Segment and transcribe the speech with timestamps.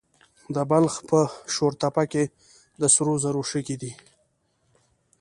[0.55, 1.19] د بلخ په
[1.53, 2.23] شورتپه کې
[2.81, 3.93] د سرو زرو شګې دي.